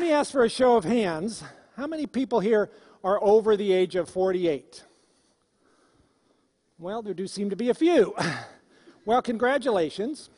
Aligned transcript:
let 0.00 0.06
me 0.06 0.12
ask 0.14 0.32
for 0.32 0.44
a 0.44 0.48
show 0.48 0.78
of 0.78 0.84
hands. 0.84 1.44
How 1.76 1.86
many 1.86 2.06
people 2.06 2.40
here 2.40 2.70
are 3.04 3.22
over 3.22 3.54
the 3.54 3.70
age 3.70 3.96
of 3.96 4.08
48? 4.08 4.82
Well, 6.78 7.02
there 7.02 7.12
do 7.12 7.26
seem 7.26 7.50
to 7.50 7.56
be 7.56 7.68
a 7.68 7.74
few. 7.74 8.14
Well, 9.06 9.22
congratulations, 9.22 10.30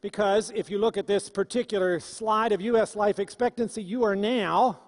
because 0.00 0.52
if 0.54 0.68
you 0.68 0.78
look 0.78 0.96
at 0.96 1.06
this 1.06 1.28
particular 1.28 2.00
slide 2.00 2.52
of 2.52 2.60
U.S. 2.60 2.96
life 2.96 3.18
expectancy, 3.18 3.82
you 3.82 4.04
are 4.04 4.16
now 4.16 4.80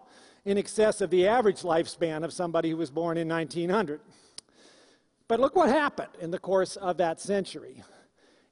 in 0.44 0.58
excess 0.58 1.00
of 1.00 1.10
the 1.10 1.26
average 1.26 1.62
lifespan 1.62 2.24
of 2.24 2.32
somebody 2.32 2.70
who 2.70 2.76
was 2.76 2.90
born 2.90 3.16
in 3.16 3.28
1900. 3.28 4.00
But 5.28 5.40
look 5.40 5.54
what 5.54 5.68
happened 5.68 6.10
in 6.20 6.30
the 6.30 6.38
course 6.38 6.76
of 6.76 6.96
that 6.98 7.20
century. 7.20 7.82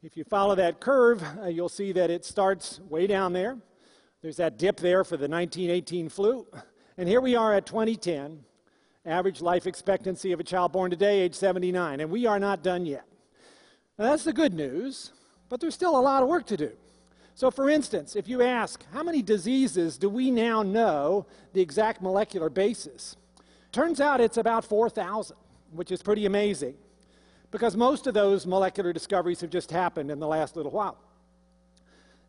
If 0.02 0.16
you 0.16 0.24
follow 0.24 0.55
that 0.55 0.80
curve, 0.80 1.23
uh, 1.43 1.46
you'll 1.46 1.68
see 1.68 1.93
that 1.93 2.10
it 2.10 2.24
starts 2.24 2.80
way 2.88 3.07
down 3.09 3.32
there. 3.32 3.59
There's 4.24 4.37
that 4.38 4.56
dip 4.56 4.78
there 4.78 5.05
for 5.05 5.19
the 5.19 5.28
1918 5.28 6.09
flu. 6.09 6.46
And 6.96 7.06
here 7.06 7.20
we 7.20 7.37
are 7.37 7.52
at 7.52 7.66
2010, 7.66 8.42
average 9.05 9.42
life 9.42 9.66
expectancy 9.66 10.32
of 10.32 10.41
a 10.41 10.42
child 10.42 10.73
born 10.73 10.91
today, 10.91 11.20
age 11.20 11.34
79. 11.34 12.01
And 12.01 12.10
we 12.10 12.24
are 12.24 12.38
not 12.38 12.62
done 12.62 12.87
yet. 12.87 13.05
Now, 13.98 14.06
that's 14.06 14.24
the 14.24 14.32
good 14.32 14.55
news, 14.55 15.12
but 15.51 15.60
there's 15.60 15.74
still 15.74 15.95
a 15.95 16.01
lot 16.01 16.23
of 16.23 16.30
work 16.30 16.46
to 16.46 16.56
do. 16.56 16.70
So, 17.34 17.51
for 17.51 17.68
instance, 17.68 18.16
if 18.16 18.27
you 18.27 18.41
ask, 18.41 18.82
how 18.95 19.02
many 19.02 19.20
diseases 19.20 19.98
do 19.98 20.09
we 20.09 20.30
now 20.30 20.62
know 20.62 21.27
the 21.52 21.60
exact 21.60 22.01
molecular 22.01 22.48
basis? 22.48 23.16
Turns 23.73 24.01
out 24.01 24.23
it's 24.23 24.38
about 24.38 24.65
4,000, 24.65 25.37
which 25.73 25.93
is 25.93 26.02
pretty 26.02 26.24
amazing, 26.24 26.77
because 27.51 27.77
most 27.77 28.06
of 28.06 28.15
those 28.15 28.46
molecular 28.46 28.95
discoveries 28.95 29.43
have 29.43 29.51
just 29.51 29.71
happened 29.71 30.10
in 30.10 30.18
the 30.18 30.27
last 30.27 30.56
little 30.56 30.73
while. 30.73 30.96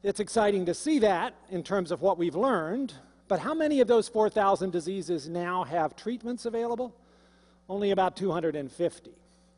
It's 0.06 0.20
exciting 0.20 0.67
to 0.67 0.75
see 0.75 1.00
that 1.00 1.34
in 1.50 1.64
terms 1.64 1.89
of 1.89 2.03
what 2.03 2.20
we've 2.20 2.36
learned, 2.36 2.94
but 3.28 3.39
how 3.39 3.56
many 3.56 3.81
of 3.81 3.88
those 3.88 4.08
4,000 4.08 4.70
diseases 4.70 5.28
now 5.28 5.64
have 5.64 5.95
treatments 5.95 6.45
available? 6.45 6.95
Only 7.67 7.89
about 7.89 8.16
250. 8.16 9.09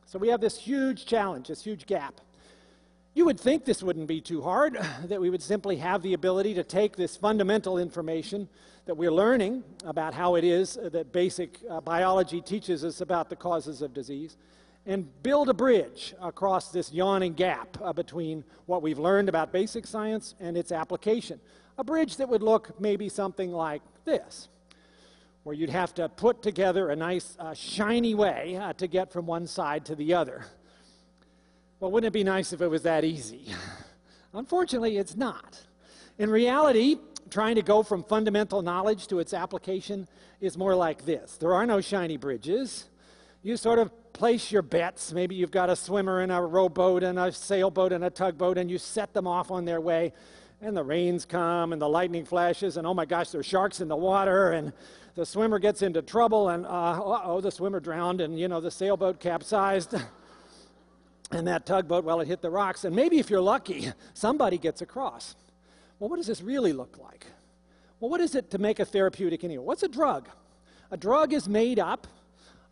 So 0.06 0.18
we 0.18 0.28
have 0.28 0.40
this 0.40 0.56
huge 0.56 1.04
challenge, 1.04 1.48
this 1.48 1.62
huge 1.62 1.84
gap. 1.84 2.22
You 3.12 3.26
would 3.26 3.38
think 3.38 3.66
this 3.66 3.82
wouldn't 3.82 4.08
be 4.08 4.22
too 4.22 4.40
hard, 4.40 4.78
that 5.04 5.20
we 5.20 5.28
would 5.28 5.42
simply 5.42 5.76
have 5.76 6.00
the 6.00 6.14
ability 6.14 6.54
to 6.54 6.64
take 6.64 6.96
this 6.96 7.14
fundamental 7.14 7.76
information 7.76 8.48
that 8.86 8.94
we're 8.94 9.12
learning 9.12 9.62
about 9.84 10.14
how 10.14 10.36
it 10.36 10.44
is 10.44 10.78
that 10.82 11.12
basic 11.12 11.58
uh, 11.68 11.82
biology 11.82 12.40
teaches 12.40 12.86
us 12.86 13.02
about 13.02 13.28
the 13.28 13.36
causes 13.36 13.82
of 13.82 13.92
disease 13.92 14.38
and 14.88 15.06
build 15.22 15.50
a 15.50 15.54
bridge 15.54 16.14
across 16.20 16.72
this 16.72 16.92
yawning 16.92 17.34
gap 17.34 17.76
uh, 17.82 17.92
between 17.92 18.42
what 18.64 18.82
we've 18.82 18.98
learned 18.98 19.28
about 19.28 19.52
basic 19.52 19.86
science 19.86 20.34
and 20.40 20.56
its 20.56 20.72
application. 20.72 21.38
A 21.76 21.84
bridge 21.84 22.16
that 22.16 22.28
would 22.28 22.42
look 22.42 22.80
maybe 22.80 23.08
something 23.10 23.52
like 23.52 23.82
this 24.04 24.48
where 25.44 25.54
you'd 25.54 25.70
have 25.70 25.94
to 25.94 26.08
put 26.08 26.42
together 26.42 26.90
a 26.90 26.96
nice, 26.96 27.36
uh, 27.38 27.54
shiny 27.54 28.14
way 28.14 28.56
uh, 28.56 28.72
to 28.72 28.86
get 28.86 29.12
from 29.12 29.26
one 29.26 29.46
side 29.46 29.84
to 29.84 29.94
the 29.94 30.12
other. 30.12 30.44
Well, 31.80 31.90
wouldn't 31.90 32.08
it 32.08 32.12
be 32.12 32.24
nice 32.24 32.52
if 32.52 32.60
it 32.60 32.68
was 32.68 32.82
that 32.82 33.04
easy? 33.04 33.46
Unfortunately, 34.32 34.96
it's 34.96 35.16
not. 35.16 35.60
In 36.18 36.28
reality, 36.28 36.96
trying 37.30 37.54
to 37.54 37.62
go 37.62 37.82
from 37.82 38.02
fundamental 38.04 38.62
knowledge 38.62 39.06
to 39.06 39.20
its 39.20 39.32
application 39.32 40.08
is 40.40 40.56
more 40.56 40.74
like 40.74 41.04
this 41.04 41.36
there 41.36 41.54
are 41.54 41.66
no 41.66 41.80
shiny 41.80 42.16
bridges. 42.16 42.88
You 43.42 43.56
sort 43.56 43.78
of 43.78 43.90
place 44.18 44.50
your 44.50 44.62
bets. 44.62 45.12
Maybe 45.12 45.36
you've 45.36 45.52
got 45.52 45.70
a 45.70 45.76
swimmer 45.76 46.20
and 46.20 46.32
a 46.32 46.42
rowboat 46.42 47.04
and 47.04 47.20
a 47.20 47.30
sailboat 47.30 47.92
and 47.92 48.02
a 48.02 48.10
tugboat, 48.10 48.58
and 48.58 48.68
you 48.68 48.76
set 48.76 49.14
them 49.14 49.28
off 49.28 49.52
on 49.52 49.64
their 49.64 49.80
way. 49.80 50.12
And 50.60 50.76
the 50.76 50.82
rains 50.82 51.24
come 51.24 51.72
and 51.72 51.80
the 51.80 51.88
lightning 51.88 52.24
flashes, 52.24 52.76
and 52.76 52.84
oh 52.84 52.92
my 52.92 53.04
gosh, 53.04 53.30
there's 53.30 53.46
sharks 53.46 53.80
in 53.80 53.86
the 53.86 53.96
water, 53.96 54.50
and 54.50 54.72
the 55.14 55.24
swimmer 55.24 55.60
gets 55.60 55.82
into 55.82 56.02
trouble, 56.02 56.48
and 56.48 56.66
uh 56.66 57.00
oh, 57.00 57.40
the 57.40 57.52
swimmer 57.52 57.78
drowned, 57.78 58.20
and 58.20 58.36
you 58.36 58.48
know, 58.48 58.60
the 58.60 58.72
sailboat 58.72 59.20
capsized. 59.20 59.94
and 61.30 61.46
that 61.46 61.64
tugboat, 61.64 62.02
well, 62.02 62.20
it 62.20 62.26
hit 62.26 62.42
the 62.42 62.50
rocks. 62.50 62.84
And 62.84 62.96
maybe 62.96 63.20
if 63.20 63.30
you're 63.30 63.40
lucky, 63.40 63.92
somebody 64.14 64.58
gets 64.58 64.82
across. 64.82 65.36
Well, 66.00 66.10
what 66.10 66.16
does 66.16 66.26
this 66.26 66.42
really 66.42 66.72
look 66.72 66.98
like? 66.98 67.24
Well, 68.00 68.10
what 68.10 68.20
is 68.20 68.34
it 68.34 68.50
to 68.50 68.58
make 68.58 68.80
a 68.80 68.84
therapeutic 68.84 69.44
anyway? 69.44 69.64
What's 69.64 69.84
a 69.84 69.88
drug? 69.88 70.28
A 70.90 70.96
drug 70.96 71.32
is 71.32 71.48
made 71.48 71.78
up 71.78 72.08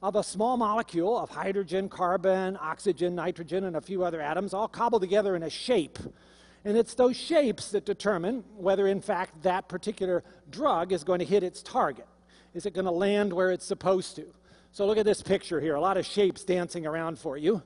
of 0.07 0.15
a 0.15 0.23
small 0.23 0.57
molecule 0.57 1.19
of 1.19 1.29
hydrogen, 1.31 1.89
carbon, 1.89 2.57
oxygen, 2.61 3.17
nitrogen, 3.17 3.65
and 3.65 3.75
a 3.75 3.81
few 3.81 4.05
other 4.05 4.21
atoms, 4.21 4.55
all 4.55 4.69
cobbled 4.69 5.03
together 5.03 5.35
in 5.35 5.43
a 5.43 5.51
shape. 5.51 5.99
And 6.65 6.77
it's 6.77 6.95
those 6.95 7.17
shapes 7.17 7.73
that 7.73 7.85
determine 7.85 8.45
whether, 8.57 8.87
in 8.87 9.01
fact, 9.01 9.43
that 9.43 9.69
particular 9.69 10.23
drug 10.49 10.93
is 10.93 11.03
going 11.03 11.19
to 11.19 11.25
hit 11.25 11.43
its 11.43 11.61
target. 11.61 12.07
Is 12.55 12.67
it 12.67 12.73
going 12.73 12.85
to 12.85 12.93
land 12.93 13.33
where 13.33 13.51
it's 13.51 13.67
supposed 13.67 14.15
to? 14.15 14.27
So 14.71 14.87
look 14.87 14.97
at 14.97 15.05
this 15.05 15.23
picture 15.23 15.61
here, 15.61 15.75
a 15.75 15.81
lot 15.81 15.97
of 15.97 16.07
shapes 16.07 16.45
dancing 16.45 16.87
around 16.87 17.19
for 17.19 17.37
you. 17.37 17.61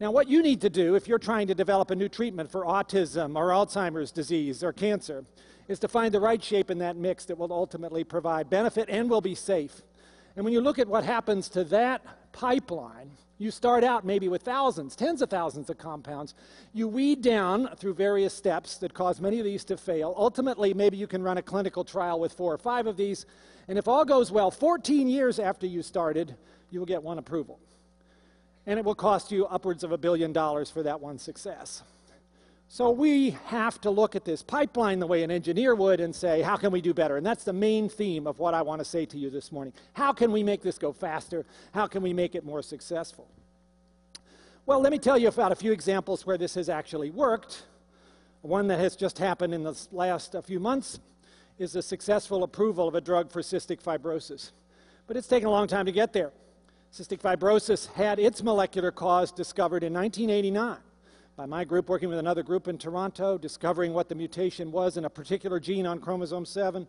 Now, 0.00 0.10
what 0.12 0.28
you 0.28 0.42
need 0.42 0.62
to 0.62 0.70
do 0.70 0.94
if 0.94 1.06
you're 1.06 1.18
trying 1.18 1.46
to 1.48 1.54
develop 1.54 1.90
a 1.90 1.94
new 1.94 2.08
treatment 2.08 2.50
for 2.50 2.64
autism 2.64 3.36
or 3.36 3.48
Alzheimer's 3.48 4.12
disease 4.12 4.64
or 4.64 4.72
cancer 4.72 5.26
is 5.68 5.78
to 5.80 5.88
find 5.88 6.14
the 6.14 6.20
right 6.20 6.42
shape 6.42 6.70
in 6.70 6.78
that 6.78 6.96
mix 6.96 7.26
that 7.26 7.36
will 7.36 7.52
ultimately 7.52 8.02
provide 8.02 8.48
benefit 8.48 8.88
and 8.88 9.10
will 9.10 9.20
be 9.20 9.34
safe. 9.34 9.82
And 10.36 10.44
when 10.44 10.52
you 10.52 10.60
look 10.60 10.78
at 10.78 10.86
what 10.86 11.04
happens 11.04 11.48
to 11.50 11.64
that 11.64 12.02
pipeline, 12.32 13.10
you 13.38 13.50
start 13.50 13.84
out 13.84 14.04
maybe 14.04 14.28
with 14.28 14.42
thousands, 14.42 14.96
tens 14.96 15.20
of 15.20 15.28
thousands 15.28 15.68
of 15.68 15.78
compounds. 15.78 16.34
You 16.72 16.88
weed 16.88 17.22
down 17.22 17.68
through 17.76 17.94
various 17.94 18.32
steps 18.32 18.76
that 18.78 18.94
cause 18.94 19.20
many 19.20 19.38
of 19.38 19.44
these 19.44 19.64
to 19.64 19.76
fail. 19.76 20.14
Ultimately, 20.16 20.72
maybe 20.72 20.96
you 20.96 21.06
can 21.06 21.22
run 21.22 21.38
a 21.38 21.42
clinical 21.42 21.84
trial 21.84 22.20
with 22.20 22.32
four 22.32 22.52
or 22.52 22.58
five 22.58 22.86
of 22.86 22.96
these. 22.96 23.26
And 23.68 23.78
if 23.78 23.88
all 23.88 24.04
goes 24.04 24.30
well, 24.30 24.50
14 24.50 25.08
years 25.08 25.38
after 25.38 25.66
you 25.66 25.82
started, 25.82 26.36
you 26.70 26.78
will 26.78 26.86
get 26.86 27.02
one 27.02 27.18
approval. 27.18 27.58
And 28.66 28.78
it 28.78 28.84
will 28.84 28.94
cost 28.94 29.30
you 29.30 29.46
upwards 29.46 29.84
of 29.84 29.92
a 29.92 29.98
billion 29.98 30.32
dollars 30.32 30.70
for 30.70 30.82
that 30.82 31.00
one 31.00 31.18
success. 31.18 31.82
So 32.68 32.90
we 32.90 33.30
have 33.46 33.80
to 33.82 33.90
look 33.90 34.16
at 34.16 34.24
this 34.24 34.42
pipeline 34.42 34.98
the 34.98 35.06
way 35.06 35.22
an 35.22 35.30
engineer 35.30 35.74
would 35.74 36.00
and 36.00 36.14
say, 36.14 36.42
how 36.42 36.56
can 36.56 36.72
we 36.72 36.80
do 36.80 36.92
better? 36.92 37.16
And 37.16 37.24
that's 37.24 37.44
the 37.44 37.52
main 37.52 37.88
theme 37.88 38.26
of 38.26 38.40
what 38.40 38.54
I 38.54 38.62
want 38.62 38.80
to 38.80 38.84
say 38.84 39.06
to 39.06 39.18
you 39.18 39.30
this 39.30 39.52
morning. 39.52 39.72
How 39.92 40.12
can 40.12 40.32
we 40.32 40.42
make 40.42 40.62
this 40.62 40.76
go 40.76 40.92
faster? 40.92 41.46
How 41.72 41.86
can 41.86 42.02
we 42.02 42.12
make 42.12 42.34
it 42.34 42.44
more 42.44 42.62
successful? 42.62 43.28
Well, 44.66 44.80
let 44.80 44.90
me 44.90 44.98
tell 44.98 45.16
you 45.16 45.28
about 45.28 45.52
a 45.52 45.56
few 45.56 45.70
examples 45.70 46.26
where 46.26 46.36
this 46.36 46.54
has 46.56 46.68
actually 46.68 47.10
worked. 47.10 47.62
One 48.42 48.66
that 48.66 48.80
has 48.80 48.96
just 48.96 49.16
happened 49.18 49.54
in 49.54 49.62
the 49.62 49.78
last 49.92 50.34
uh, 50.34 50.42
few 50.42 50.58
months 50.58 50.98
is 51.58 51.72
the 51.72 51.82
successful 51.82 52.42
approval 52.42 52.88
of 52.88 52.96
a 52.96 53.00
drug 53.00 53.30
for 53.30 53.42
cystic 53.42 53.80
fibrosis. 53.80 54.50
But 55.06 55.16
it's 55.16 55.28
taken 55.28 55.46
a 55.46 55.52
long 55.52 55.68
time 55.68 55.86
to 55.86 55.92
get 55.92 56.12
there. 56.12 56.32
Cystic 56.92 57.20
fibrosis 57.20 57.86
had 57.92 58.18
its 58.18 58.42
molecular 58.42 58.90
cause 58.90 59.30
discovered 59.30 59.84
in 59.84 59.92
1989 59.92 60.78
by 61.36 61.44
my 61.44 61.64
group 61.64 61.90
working 61.90 62.08
with 62.08 62.18
another 62.18 62.42
group 62.42 62.66
in 62.66 62.78
Toronto, 62.78 63.36
discovering 63.36 63.92
what 63.92 64.08
the 64.08 64.14
mutation 64.14 64.72
was 64.72 64.96
in 64.96 65.04
a 65.04 65.10
particular 65.10 65.60
gene 65.60 65.86
on 65.86 65.98
chromosome 65.98 66.46
7. 66.46 66.86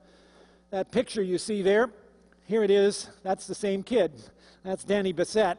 That 0.69 0.90
picture 0.90 1.22
you 1.22 1.38
see 1.38 1.62
there, 1.62 1.91
here 2.46 2.63
it 2.63 2.72
is. 2.72 3.09
That's 3.24 3.46
the 3.46 3.56
same 3.56 3.84
kid. 3.84 4.13
That's 4.63 4.86
Danny 4.86 5.13
Bessette. 5.13 5.57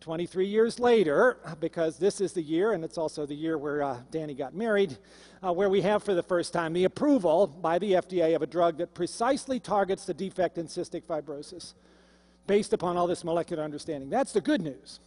23 0.00 0.46
years 0.46 0.78
later, 0.78 1.36
because 1.60 1.98
this 1.98 2.20
is 2.20 2.32
the 2.32 2.40
year, 2.40 2.72
and 2.72 2.82
it's 2.82 2.96
also 2.96 3.26
the 3.26 3.34
year 3.34 3.58
where 3.58 3.82
uh, 3.82 3.98
Danny 4.10 4.32
got 4.32 4.54
married, 4.54 4.96
uh, 5.44 5.52
where 5.52 5.68
we 5.68 5.82
have 5.82 6.02
for 6.02 6.14
the 6.14 6.22
first 6.22 6.52
time 6.52 6.72
the 6.72 6.84
approval 6.84 7.46
by 7.46 7.78
the 7.78 7.92
FDA 7.92 8.34
of 8.34 8.40
a 8.40 8.46
drug 8.46 8.78
that 8.78 8.94
precisely 8.94 9.60
targets 9.60 10.06
the 10.06 10.14
defect 10.14 10.56
in 10.56 10.66
cystic 10.66 11.02
fibrosis 11.02 11.74
based 12.46 12.72
upon 12.72 12.96
all 12.96 13.06
this 13.06 13.24
molecular 13.24 13.62
understanding. 13.62 14.08
That's 14.08 14.32
the 14.32 14.40
good 14.40 14.62
news. 14.62 15.00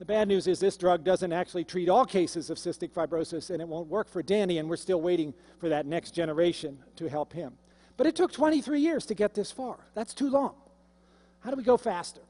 The 0.00 0.06
bad 0.06 0.28
news 0.28 0.46
is 0.46 0.58
this 0.58 0.78
drug 0.78 1.04
doesn't 1.04 1.30
actually 1.30 1.64
treat 1.64 1.90
all 1.90 2.06
cases 2.06 2.48
of 2.48 2.56
cystic 2.56 2.90
fibrosis, 2.90 3.50
and 3.50 3.60
it 3.60 3.68
won't 3.68 3.88
work 3.88 4.08
for 4.08 4.22
Danny, 4.22 4.56
and 4.56 4.66
we're 4.66 4.76
still 4.76 5.02
waiting 5.02 5.34
for 5.58 5.68
that 5.68 5.84
next 5.84 6.12
generation 6.12 6.78
to 6.96 7.06
help 7.06 7.34
him. 7.34 7.52
But 7.98 8.06
it 8.06 8.16
took 8.16 8.32
23 8.32 8.80
years 8.80 9.04
to 9.06 9.14
get 9.14 9.34
this 9.34 9.52
far. 9.52 9.76
That's 9.92 10.14
too 10.14 10.30
long. 10.30 10.54
How 11.40 11.50
do 11.50 11.56
we 11.56 11.62
go 11.62 11.76
faster? 11.76 12.22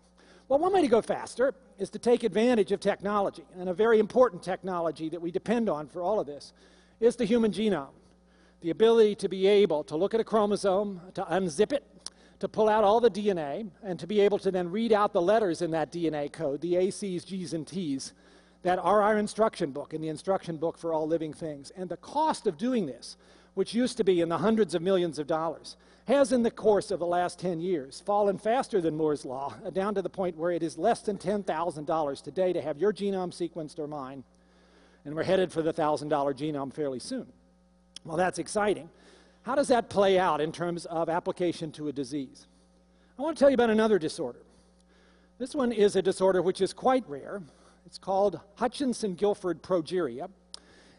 Well, 0.48 0.58
one 0.58 0.72
way 0.72 0.82
to 0.82 0.88
go 0.88 1.00
faster 1.00 1.54
is 1.78 1.90
to 1.90 2.00
take 2.00 2.24
advantage 2.24 2.72
of 2.72 2.80
technology, 2.80 3.44
and 3.56 3.68
a 3.68 3.74
very 3.74 4.00
important 4.00 4.42
technology 4.42 5.08
that 5.08 5.22
we 5.22 5.30
depend 5.30 5.68
on 5.68 5.86
for 5.86 6.02
all 6.02 6.18
of 6.18 6.26
this 6.26 6.52
is 6.98 7.14
the 7.14 7.24
human 7.24 7.52
genome. 7.52 7.94
The 8.62 8.70
ability 8.70 9.14
to 9.14 9.28
be 9.28 9.46
able 9.46 9.84
to 9.84 9.96
look 9.96 10.12
at 10.12 10.18
a 10.18 10.24
chromosome, 10.24 11.02
to 11.14 11.22
unzip 11.22 11.72
it, 11.72 11.86
to 12.40 12.48
pull 12.48 12.68
out 12.68 12.84
all 12.84 13.00
the 13.00 13.10
DNA 13.10 13.70
and 13.82 13.98
to 14.00 14.06
be 14.06 14.20
able 14.20 14.38
to 14.38 14.50
then 14.50 14.70
read 14.70 14.92
out 14.92 15.12
the 15.12 15.22
letters 15.22 15.62
in 15.62 15.70
that 15.70 15.92
DNA 15.92 16.32
code, 16.32 16.60
the 16.62 16.74
ACs, 16.74 17.24
Gs, 17.24 17.52
and 17.52 17.66
Ts, 17.66 18.12
that 18.62 18.78
are 18.78 19.02
our 19.02 19.18
instruction 19.18 19.70
book 19.70 19.92
and 19.92 20.02
the 20.02 20.08
instruction 20.08 20.56
book 20.56 20.76
for 20.76 20.92
all 20.92 21.06
living 21.06 21.32
things. 21.32 21.70
And 21.76 21.88
the 21.88 21.98
cost 21.98 22.46
of 22.46 22.56
doing 22.58 22.86
this, 22.86 23.16
which 23.54 23.74
used 23.74 23.96
to 23.98 24.04
be 24.04 24.20
in 24.20 24.28
the 24.28 24.38
hundreds 24.38 24.74
of 24.74 24.82
millions 24.82 25.18
of 25.18 25.26
dollars, 25.26 25.76
has 26.06 26.32
in 26.32 26.42
the 26.42 26.50
course 26.50 26.90
of 26.90 26.98
the 26.98 27.06
last 27.06 27.38
10 27.38 27.60
years 27.60 28.02
fallen 28.04 28.38
faster 28.38 28.80
than 28.80 28.96
Moore's 28.96 29.24
Law, 29.24 29.54
uh, 29.64 29.70
down 29.70 29.94
to 29.94 30.02
the 30.02 30.10
point 30.10 30.36
where 30.36 30.50
it 30.50 30.62
is 30.62 30.78
less 30.78 31.00
than 31.02 31.18
$10,000 31.18 32.22
today 32.22 32.52
to 32.52 32.62
have 32.62 32.78
your 32.78 32.92
genome 32.92 33.32
sequenced 33.32 33.78
or 33.78 33.86
mine. 33.86 34.24
And 35.04 35.14
we're 35.14 35.24
headed 35.24 35.52
for 35.52 35.62
the 35.62 35.72
$1,000 35.72 36.08
genome 36.08 36.72
fairly 36.72 36.98
soon. 36.98 37.26
Well, 38.04 38.16
that's 38.16 38.38
exciting. 38.38 38.88
How 39.42 39.54
does 39.54 39.68
that 39.68 39.88
play 39.88 40.18
out 40.18 40.40
in 40.40 40.52
terms 40.52 40.84
of 40.86 41.08
application 41.08 41.72
to 41.72 41.88
a 41.88 41.92
disease? 41.92 42.46
I 43.18 43.22
want 43.22 43.36
to 43.36 43.40
tell 43.40 43.50
you 43.50 43.54
about 43.54 43.70
another 43.70 43.98
disorder. 43.98 44.40
This 45.38 45.54
one 45.54 45.72
is 45.72 45.96
a 45.96 46.02
disorder 46.02 46.42
which 46.42 46.60
is 46.60 46.72
quite 46.74 47.04
rare. 47.08 47.42
It's 47.86 47.96
called 47.96 48.40
Hutchinson 48.56 49.14
Gilford 49.14 49.62
progeria, 49.62 50.28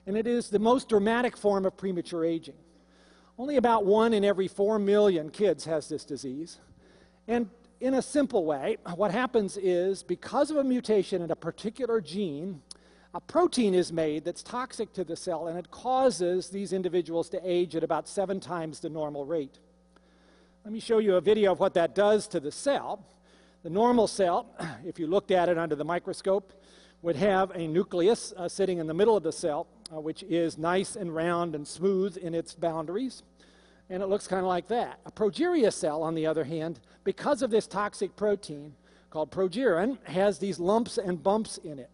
and 0.07 0.17
it 0.17 0.25
is 0.25 0.49
the 0.49 0.59
most 0.59 0.89
dramatic 0.89 1.37
form 1.37 1.65
of 1.65 1.77
premature 1.77 2.25
aging. 2.25 2.55
Only 3.37 3.57
about 3.57 3.85
one 3.85 4.13
in 4.13 4.25
every 4.25 4.47
four 4.47 4.79
million 4.79 5.29
kids 5.29 5.65
has 5.65 5.87
this 5.87 6.03
disease. 6.03 6.57
And 7.27 7.49
in 7.79 7.93
a 7.95 8.01
simple 8.01 8.45
way, 8.45 8.77
what 8.95 9.11
happens 9.11 9.57
is 9.57 10.03
because 10.03 10.51
of 10.51 10.57
a 10.57 10.63
mutation 10.63 11.21
in 11.21 11.31
a 11.31 11.35
particular 11.35 12.01
gene, 12.01 12.61
a 13.13 13.19
protein 13.19 13.73
is 13.73 13.91
made 13.91 14.23
that's 14.23 14.41
toxic 14.41 14.93
to 14.93 15.03
the 15.03 15.15
cell 15.15 15.47
and 15.47 15.59
it 15.59 15.69
causes 15.69 16.49
these 16.49 16.71
individuals 16.71 17.29
to 17.29 17.41
age 17.43 17.75
at 17.75 17.83
about 17.83 18.07
seven 18.07 18.39
times 18.39 18.79
the 18.79 18.89
normal 18.89 19.25
rate. 19.25 19.59
Let 20.63 20.71
me 20.71 20.79
show 20.79 20.99
you 20.99 21.15
a 21.15 21.21
video 21.21 21.51
of 21.51 21.59
what 21.59 21.73
that 21.73 21.93
does 21.93 22.27
to 22.27 22.39
the 22.39 22.51
cell. 22.51 23.05
The 23.63 23.69
normal 23.69 24.07
cell, 24.07 24.47
if 24.85 24.97
you 24.97 25.07
looked 25.07 25.31
at 25.31 25.49
it 25.49 25.57
under 25.57 25.75
the 25.75 25.83
microscope, 25.83 26.53
would 27.01 27.15
have 27.15 27.51
a 27.51 27.67
nucleus 27.67 28.31
uh, 28.37 28.47
sitting 28.47 28.77
in 28.77 28.87
the 28.87 28.93
middle 28.93 29.17
of 29.17 29.23
the 29.23 29.31
cell, 29.31 29.67
uh, 29.93 29.99
which 29.99 30.23
is 30.23 30.57
nice 30.57 30.95
and 30.95 31.13
round 31.13 31.55
and 31.55 31.67
smooth 31.67 32.15
in 32.17 32.33
its 32.33 32.53
boundaries. 32.53 33.23
And 33.89 34.01
it 34.01 34.05
looks 34.05 34.27
kind 34.27 34.41
of 34.41 34.47
like 34.47 34.67
that. 34.69 34.99
A 35.05 35.11
progeria 35.11 35.73
cell, 35.73 36.01
on 36.03 36.15
the 36.15 36.27
other 36.27 36.43
hand, 36.43 36.79
because 37.03 37.41
of 37.41 37.49
this 37.49 37.67
toxic 37.67 38.15
protein 38.15 38.73
called 39.09 39.31
progerin, 39.31 39.97
has 40.05 40.37
these 40.37 40.59
lumps 40.59 40.97
and 40.97 41.21
bumps 41.21 41.57
in 41.57 41.79
it. 41.79 41.89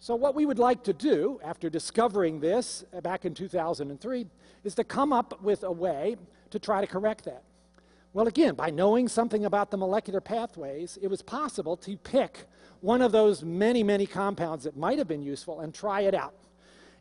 So, 0.00 0.14
what 0.14 0.36
we 0.36 0.46
would 0.46 0.60
like 0.60 0.84
to 0.84 0.92
do 0.92 1.40
after 1.42 1.68
discovering 1.68 2.38
this 2.38 2.84
uh, 2.96 3.00
back 3.00 3.24
in 3.24 3.34
2003 3.34 4.26
is 4.62 4.74
to 4.76 4.84
come 4.84 5.12
up 5.12 5.42
with 5.42 5.64
a 5.64 5.72
way 5.72 6.16
to 6.50 6.58
try 6.60 6.80
to 6.80 6.86
correct 6.86 7.24
that. 7.24 7.42
Well, 8.12 8.28
again, 8.28 8.54
by 8.54 8.70
knowing 8.70 9.08
something 9.08 9.44
about 9.44 9.70
the 9.72 9.76
molecular 9.76 10.20
pathways, 10.20 10.98
it 11.02 11.08
was 11.08 11.20
possible 11.20 11.76
to 11.78 11.96
pick 11.96 12.46
one 12.80 13.02
of 13.02 13.10
those 13.10 13.42
many, 13.42 13.82
many 13.82 14.06
compounds 14.06 14.64
that 14.64 14.76
might 14.76 14.98
have 14.98 15.08
been 15.08 15.22
useful 15.22 15.60
and 15.60 15.74
try 15.74 16.02
it 16.02 16.14
out. 16.14 16.34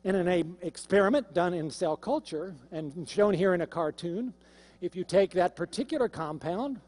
In 0.03 0.15
an 0.15 0.57
experiment 0.61 1.33
done 1.35 1.53
in 1.53 1.69
cell 1.69 1.97
culture 1.97 2.55
and 2.71 3.07
shown 3.07 3.33
here 3.33 3.53
in 3.53 3.61
a 3.61 3.67
cartoon, 3.67 4.33
if 4.81 4.95
you 4.95 5.03
take 5.03 5.31
that 5.31 5.55
particular 5.55 6.09
compound 6.09 6.79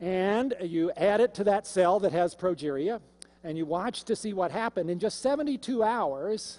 and 0.00 0.54
you 0.60 0.90
add 0.96 1.20
it 1.20 1.32
to 1.34 1.44
that 1.44 1.66
cell 1.66 2.00
that 2.00 2.12
has 2.12 2.34
progeria, 2.34 3.00
and 3.44 3.56
you 3.56 3.66
watch 3.66 4.04
to 4.04 4.16
see 4.16 4.32
what 4.32 4.50
happened, 4.50 4.90
in 4.90 4.98
just 4.98 5.20
72 5.22 5.82
hours, 5.82 6.58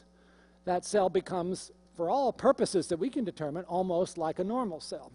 that 0.66 0.86
cell 0.86 1.10
becomes, 1.10 1.72
for 1.96 2.10
all 2.10 2.31
purposes 2.31 2.88
that 2.88 2.98
we 2.98 3.10
can 3.10 3.24
determine, 3.24 3.64
almost 3.66 4.18
like 4.18 4.40
a 4.40 4.44
normal 4.44 4.80
cell. 4.80 5.12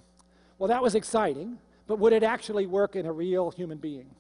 Well, 0.59 0.69
that 0.69 0.83
was 0.83 0.95
exciting, 0.95 1.59
but 1.87 1.99
would 1.99 2.13
it 2.13 2.23
actually 2.23 2.67
work 2.67 2.97
in 2.97 3.07
a 3.07 3.13
real 3.13 3.51
human 3.51 3.79
being? 3.79 4.11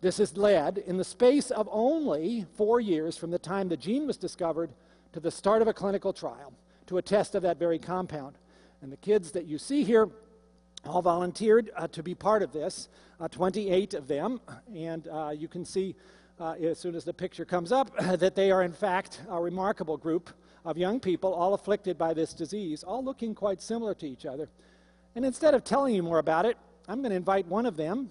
This 0.00 0.18
has 0.18 0.36
led, 0.36 0.78
in 0.78 0.96
the 0.96 1.04
space 1.04 1.50
of 1.50 1.68
only 1.72 2.46
four 2.56 2.80
years 2.80 3.16
from 3.16 3.30
the 3.30 3.38
time 3.38 3.68
the 3.68 3.76
gene 3.76 4.06
was 4.06 4.16
discovered 4.16 4.70
to 5.12 5.20
the 5.20 5.30
start 5.30 5.62
of 5.62 5.68
a 5.68 5.72
clinical 5.72 6.12
trial, 6.12 6.52
to 6.86 6.98
a 6.98 7.02
test 7.02 7.34
of 7.34 7.42
that 7.42 7.58
very 7.58 7.78
compound. 7.78 8.36
And 8.82 8.92
the 8.92 8.98
kids 8.98 9.30
that 9.32 9.46
you 9.46 9.56
see 9.56 9.82
here 9.82 10.08
all 10.86 11.02
volunteered 11.02 11.70
uh, 11.76 11.88
to 11.88 12.02
be 12.02 12.14
part 12.14 12.42
of 12.42 12.52
this, 12.52 12.88
uh, 13.20 13.28
28 13.28 13.94
of 13.94 14.08
them. 14.08 14.40
And 14.74 15.08
uh, 15.08 15.32
you 15.34 15.48
can 15.48 15.64
see 15.64 15.94
uh, 16.40 16.52
as 16.52 16.78
soon 16.78 16.94
as 16.94 17.04
the 17.04 17.14
picture 17.14 17.44
comes 17.44 17.72
up, 17.72 17.96
that 18.18 18.34
they 18.34 18.50
are 18.50 18.62
in 18.62 18.72
fact 18.72 19.22
a 19.28 19.40
remarkable 19.40 19.96
group 19.96 20.30
of 20.64 20.78
young 20.78 20.98
people, 20.98 21.32
all 21.32 21.54
afflicted 21.54 21.98
by 21.98 22.14
this 22.14 22.32
disease, 22.32 22.82
all 22.82 23.04
looking 23.04 23.34
quite 23.34 23.60
similar 23.60 23.94
to 23.94 24.06
each 24.06 24.26
other. 24.26 24.48
And 25.14 25.24
instead 25.24 25.54
of 25.54 25.62
telling 25.62 25.94
you 25.94 26.02
more 26.02 26.18
about 26.18 26.46
it, 26.46 26.56
I'm 26.88 27.00
going 27.00 27.10
to 27.10 27.16
invite 27.16 27.46
one 27.46 27.66
of 27.66 27.76
them, 27.76 28.10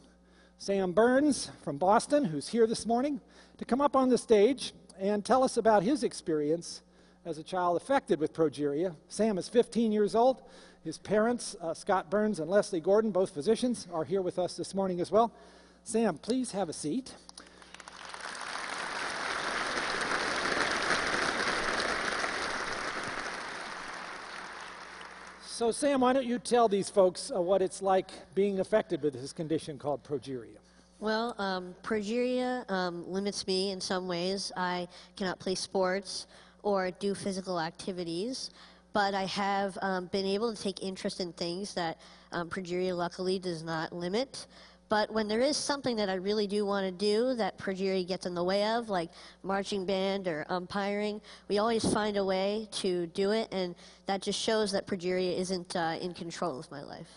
Sam 0.57 0.93
Burns 0.93 1.51
from 1.63 1.77
Boston, 1.77 2.25
who's 2.25 2.47
here 2.47 2.67
this 2.67 2.85
morning, 2.85 3.19
to 3.57 3.65
come 3.65 3.81
up 3.81 3.95
on 3.95 4.09
the 4.09 4.17
stage 4.17 4.73
and 4.99 5.25
tell 5.25 5.43
us 5.43 5.57
about 5.57 5.83
his 5.83 6.03
experience 6.03 6.81
as 7.25 7.37
a 7.37 7.43
child 7.43 7.77
affected 7.77 8.19
with 8.19 8.33
progeria. 8.33 8.95
Sam 9.07 9.37
is 9.37 9.49
15 9.49 9.91
years 9.91 10.15
old. 10.15 10.43
His 10.83 10.97
parents, 10.97 11.55
uh, 11.61 11.73
Scott 11.73 12.09
Burns 12.09 12.39
and 12.39 12.49
Leslie 12.49 12.81
Gordon, 12.81 13.11
both 13.11 13.31
physicians, 13.31 13.87
are 13.93 14.03
here 14.03 14.21
with 14.21 14.37
us 14.37 14.55
this 14.55 14.75
morning 14.75 14.99
as 14.99 15.11
well. 15.11 15.33
Sam, 15.83 16.17
please 16.17 16.51
have 16.51 16.69
a 16.69 16.73
seat. 16.73 17.13
So, 25.53 25.69
Sam, 25.69 26.01
why 26.01 26.13
don't 26.13 26.25
you 26.25 26.39
tell 26.39 26.67
these 26.67 26.89
folks 26.89 27.31
uh, 27.31 27.39
what 27.39 27.61
it's 27.61 27.83
like 27.83 28.09
being 28.33 28.59
affected 28.59 29.03
with 29.03 29.13
this 29.13 29.31
condition 29.31 29.77
called 29.77 30.03
progeria? 30.03 30.57
Well, 30.99 31.35
um, 31.37 31.75
progeria 31.83 32.67
um, 32.71 33.07
limits 33.07 33.45
me 33.45 33.69
in 33.69 33.79
some 33.79 34.07
ways. 34.07 34.51
I 34.57 34.87
cannot 35.15 35.37
play 35.37 35.53
sports 35.53 36.25
or 36.63 36.89
do 36.89 37.13
physical 37.13 37.61
activities, 37.61 38.49
but 38.93 39.13
I 39.13 39.25
have 39.25 39.77
um, 39.83 40.07
been 40.07 40.25
able 40.25 40.55
to 40.55 40.59
take 40.59 40.81
interest 40.81 41.19
in 41.19 41.31
things 41.33 41.75
that 41.75 41.99
um, 42.31 42.49
progeria 42.49 42.97
luckily 42.97 43.37
does 43.37 43.61
not 43.61 43.93
limit. 43.93 44.47
But 44.89 45.11
when 45.11 45.27
there 45.27 45.39
is 45.39 45.57
something 45.57 45.95
that 45.95 46.09
I 46.09 46.15
really 46.15 46.47
do 46.47 46.65
want 46.65 46.85
to 46.85 46.91
do 46.91 47.33
that 47.35 47.57
progeria 47.57 48.07
gets 48.07 48.25
in 48.25 48.35
the 48.35 48.43
way 48.43 48.65
of, 48.65 48.89
like 48.89 49.09
marching 49.41 49.85
band 49.85 50.27
or 50.27 50.45
umpiring, 50.49 51.21
we 51.47 51.57
always 51.57 51.91
find 51.93 52.17
a 52.17 52.23
way 52.23 52.67
to 52.73 53.07
do 53.07 53.31
it, 53.31 53.47
and 53.51 53.75
that 54.05 54.21
just 54.21 54.39
shows 54.39 54.71
that 54.71 54.85
progeria 54.85 55.37
isn't 55.37 55.75
uh, 55.75 55.97
in 56.01 56.13
control 56.13 56.59
of 56.59 56.69
my 56.69 56.83
life. 56.83 57.07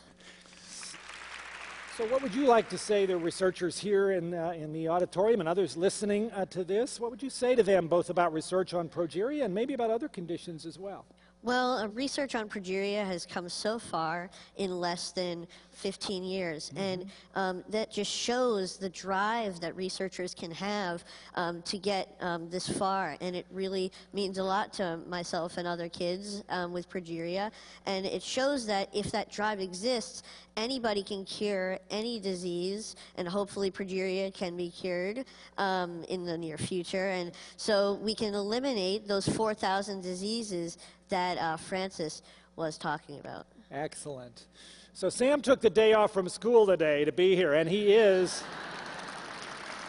So, 1.97 2.05
what 2.09 2.23
would 2.23 2.35
you 2.35 2.47
like 2.47 2.69
to 2.69 2.79
say 2.79 3.07
to 3.07 3.17
researchers 3.17 3.79
here 3.79 4.11
in, 4.11 4.35
uh, 4.35 4.51
in 4.51 4.75
the 4.75 4.89
auditorium 4.89 5.41
and 5.41 5.49
others 5.49 5.79
listening 5.79 6.31
uh, 6.33 6.45
to 6.47 6.63
this? 6.63 7.01
What 7.01 7.11
would 7.11 7.23
you 7.23 7.31
say 7.31 7.55
to 7.55 7.63
them 7.63 7.89
both 7.89 8.11
about 8.11 8.35
research 8.35 8.75
on 8.75 8.91
progeria 8.91 9.47
and 9.47 9.55
maybe 9.55 9.73
about 9.73 9.91
other 9.91 10.07
conditions 10.07 10.67
as 10.67 10.79
well? 10.79 11.07
Well, 11.47 11.79
uh, 11.79 11.87
research 11.91 12.35
on 12.35 12.49
progeria 12.49 13.07
has 13.07 13.25
come 13.25 13.49
so 13.49 13.79
far 13.79 14.31
in 14.57 14.81
less 14.81 15.13
than 15.13 15.47
15 15.75 16.25
years, 16.25 16.71
mm-hmm. 16.71 16.79
and 16.79 17.11
um, 17.37 17.65
that 17.69 17.93
just 17.93 18.11
shows 18.11 18.77
the 18.79 18.89
drive 18.89 19.61
that 19.61 19.77
researchers 19.77 20.35
can 20.35 20.51
have 20.51 21.05
um, 21.37 21.63
to 21.63 21.79
get 21.79 22.17
um, 22.21 22.51
this 22.51 22.69
far. 22.69 23.17
And 23.21 23.37
it 23.37 23.47
really 23.53 23.93
means 24.13 24.39
a 24.39 24.43
lot 24.43 24.73
to 24.73 24.99
myself 25.07 25.57
and 25.57 25.69
other 25.69 25.89
kids 25.89 26.43
um, 26.49 26.73
with 26.73 26.91
progeria. 26.91 27.53
And 27.87 28.07
it 28.07 28.25
shows 28.25 28.67
that 28.67 28.89
if 28.93 29.13
that 29.13 29.31
drive 29.31 29.61
exists, 29.61 30.25
anybody 30.57 31.05
can 31.05 31.25
cure 31.25 31.79
any 31.91 32.19
disease, 32.19 32.97
and 33.17 33.29
hopefully 33.29 33.71
progeria 33.71 34.35
can 34.35 34.57
be 34.57 34.69
cured 34.69 35.25
um, 35.59 36.03
in 36.09 36.25
the 36.25 36.37
near 36.37 36.59
future. 36.59 37.11
And 37.11 37.31
so 37.57 38.01
we 38.03 38.17
can 38.17 38.35
eliminate 38.35 39.07
those 39.07 39.29
4,000 39.29 40.01
diseases 40.01 40.79
that 41.09 41.39
uh, 41.39 41.57
Francis 41.57 42.23
was 42.57 42.79
talking 42.79 43.19
about. 43.19 43.47
Excellent. 43.71 44.47
So 44.93 45.09
Sam 45.09 45.43
took 45.43 45.61
the 45.61 45.71
day 45.71 45.93
off 45.93 46.13
from 46.13 46.29
school 46.29 46.67
today 46.67 47.05
to 47.05 47.13
be 47.13 47.37
here, 47.37 47.55
and 47.55 47.69
he 47.69 47.93
is. 47.93 48.43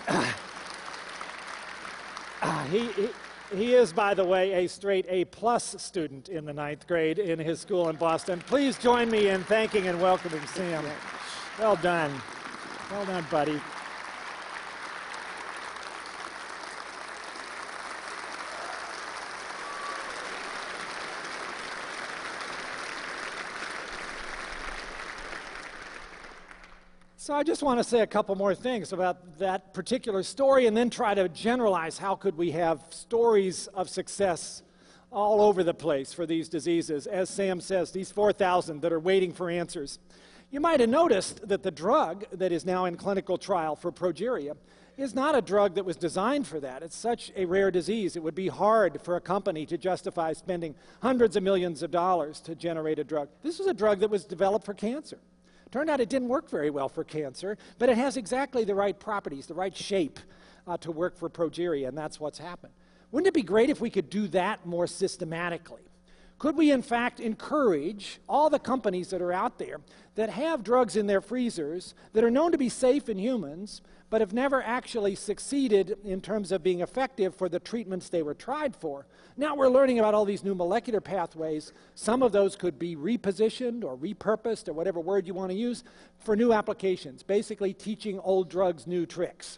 he, 2.69 2.87
he, 2.87 3.09
he 3.55 3.73
is, 3.73 3.93
by 3.93 4.13
the 4.13 4.25
way, 4.25 4.65
a 4.65 4.67
straight 4.67 5.05
A 5.07 5.23
plus 5.25 5.75
student 5.81 6.27
in 6.27 6.43
the 6.45 6.53
ninth 6.53 6.85
grade 6.87 7.19
in 7.19 7.39
his 7.39 7.61
school 7.61 7.87
in 7.89 7.95
Boston. 7.95 8.43
Please 8.47 8.77
join 8.77 9.09
me 9.09 9.29
in 9.29 9.43
thanking 9.43 9.87
and 9.87 10.01
welcoming 10.01 10.45
Sam. 10.47 10.83
Well 11.57 11.77
done. 11.77 12.13
Well 12.91 13.05
done, 13.05 13.25
buddy. 13.31 13.61
So 27.27 27.33
I 27.33 27.43
just 27.43 27.61
want 27.61 27.77
to 27.77 27.83
say 27.83 27.99
a 27.99 28.07
couple 28.07 28.35
more 28.35 28.55
things 28.55 28.93
about 28.93 29.37
that 29.39 29.73
particular 29.73 30.23
story 30.23 30.65
and 30.65 30.77
then 30.77 30.89
try 30.89 31.13
to 31.13 31.27
generalize 31.27 31.97
how 31.97 32.15
could 32.15 32.37
we 32.37 32.51
have 32.51 32.81
stories 32.89 33.67
of 33.73 33.89
success 33.89 34.63
all 35.11 35.41
over 35.41 35.61
the 35.61 35.73
place 35.73 36.13
for 36.13 36.25
these 36.25 36.47
diseases. 36.47 37.05
As 37.05 37.29
Sam 37.29 37.59
says, 37.59 37.91
these 37.91 38.13
4,000 38.13 38.81
that 38.81 38.93
are 38.93 38.99
waiting 39.01 39.33
for 39.33 39.49
answers. 39.49 39.99
You 40.51 40.61
might 40.61 40.79
have 40.79 40.87
noticed 40.87 41.45
that 41.49 41.63
the 41.63 41.69
drug 41.69 42.23
that 42.31 42.53
is 42.53 42.65
now 42.65 42.85
in 42.85 42.95
clinical 42.95 43.37
trial 43.37 43.75
for 43.75 43.91
progeria 43.91 44.55
is 44.95 45.13
not 45.13 45.35
a 45.35 45.41
drug 45.41 45.75
that 45.75 45.83
was 45.83 45.97
designed 45.97 46.47
for 46.47 46.61
that. 46.61 46.81
It's 46.81 46.95
such 46.95 47.33
a 47.35 47.43
rare 47.43 47.71
disease, 47.71 48.15
it 48.15 48.23
would 48.23 48.35
be 48.35 48.47
hard 48.47 49.01
for 49.01 49.17
a 49.17 49.21
company 49.21 49.65
to 49.65 49.77
justify 49.77 50.31
spending 50.31 50.75
hundreds 51.01 51.35
of 51.35 51.43
millions 51.43 51.83
of 51.83 51.91
dollars 51.91 52.39
to 52.39 52.55
generate 52.55 52.99
a 52.99 53.03
drug. 53.03 53.27
This 53.43 53.59
is 53.59 53.67
a 53.67 53.73
drug 53.73 53.99
that 53.99 54.09
was 54.09 54.23
developed 54.23 54.65
for 54.65 54.73
cancer. 54.73 55.17
Turned 55.71 55.89
out 55.89 55.99
it 55.99 56.09
didn't 56.09 56.29
work 56.29 56.49
very 56.49 56.69
well 56.69 56.89
for 56.89 57.03
cancer, 57.03 57.57
but 57.77 57.89
it 57.89 57.97
has 57.97 58.17
exactly 58.17 58.63
the 58.63 58.75
right 58.75 58.97
properties, 58.97 59.47
the 59.47 59.53
right 59.53 59.75
shape 59.75 60.19
uh, 60.65 60.77
to 60.77 60.91
work 60.91 61.17
for 61.17 61.29
progeria, 61.29 61.87
and 61.87 61.97
that's 61.97 62.19
what's 62.19 62.37
happened. 62.37 62.73
Wouldn't 63.11 63.27
it 63.27 63.33
be 63.33 63.43
great 63.43 63.69
if 63.69 63.79
we 63.79 63.89
could 63.89 64.09
do 64.09 64.27
that 64.29 64.65
more 64.65 64.87
systematically? 64.87 65.83
Could 66.39 66.55
we, 66.55 66.71
in 66.71 66.83
fact, 66.83 67.19
encourage 67.19 68.19
all 68.29 68.49
the 68.49 68.59
companies 68.59 69.09
that 69.09 69.23
are 69.23 69.33
out 69.33 69.57
there 69.57 69.81
that 70.15 70.29
have 70.29 70.63
drugs 70.63 70.95
in 70.95 71.07
their 71.07 71.21
freezers 71.21 71.95
that 72.13 72.23
are 72.23 72.29
known 72.29 72.51
to 72.51 72.59
be 72.59 72.69
safe 72.69 73.09
in 73.09 73.17
humans, 73.17 73.81
but 74.11 74.21
have 74.21 74.33
never 74.33 74.61
actually 74.61 75.15
succeeded 75.15 75.97
in 76.05 76.21
terms 76.21 76.51
of 76.51 76.61
being 76.61 76.81
effective 76.81 77.33
for 77.33 77.49
the 77.49 77.59
treatments 77.59 78.09
they 78.09 78.21
were 78.21 78.35
tried 78.35 78.75
for? 78.75 79.07
Now 79.35 79.55
we're 79.55 79.67
learning 79.67 79.97
about 79.97 80.13
all 80.13 80.25
these 80.25 80.43
new 80.43 80.53
molecular 80.53 81.01
pathways. 81.01 81.73
Some 81.95 82.21
of 82.21 82.31
those 82.31 82.55
could 82.55 82.77
be 82.77 82.95
repositioned 82.95 83.83
or 83.83 83.97
repurposed, 83.97 84.67
or 84.69 84.73
whatever 84.73 84.99
word 84.99 85.25
you 85.25 85.33
want 85.33 85.49
to 85.49 85.57
use, 85.57 85.83
for 86.19 86.35
new 86.35 86.53
applications, 86.53 87.23
basically 87.23 87.73
teaching 87.73 88.19
old 88.19 88.47
drugs 88.47 88.85
new 88.85 89.07
tricks. 89.07 89.57